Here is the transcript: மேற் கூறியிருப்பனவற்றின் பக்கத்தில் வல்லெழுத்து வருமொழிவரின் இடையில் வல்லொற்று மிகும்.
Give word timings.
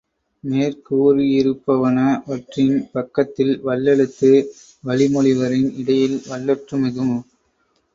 மேற் 0.43 0.77
கூறியிருப்பனவற்றின் 0.87 2.09
பக்கத்தில் 2.91 3.53
வல்லெழுத்து 3.63 4.33
வருமொழிவரின் 4.83 5.71
இடையில் 5.77 6.21
வல்லொற்று 6.27 6.77
மிகும். 6.79 7.17